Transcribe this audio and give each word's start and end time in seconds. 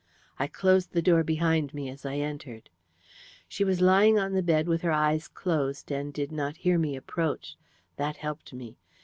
I 0.39 0.47
closed 0.47 0.93
the 0.93 1.01
door 1.03 1.23
behind 1.23 1.75
me 1.75 1.87
as 1.87 2.07
I 2.07 2.15
entered. 2.15 2.71
"She 3.47 3.63
was 3.63 3.81
lying 3.81 4.17
on 4.17 4.33
the 4.33 4.41
bed 4.41 4.67
with 4.67 4.81
her 4.81 4.91
eyes 4.91 5.27
closed, 5.27 5.91
and 5.91 6.11
did 6.11 6.31
not 6.31 6.57
hear 6.57 6.79
me 6.79 6.95
approach. 6.95 7.55
That 7.97 8.17
helped 8.17 8.51
me. 8.51 8.77